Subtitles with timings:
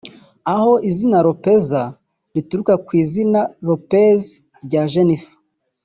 [0.53, 0.71] aho
[1.25, 1.93] “lopezae”
[2.33, 4.21] rituruka ku izina Lopez
[4.65, 5.33] rya Jennifer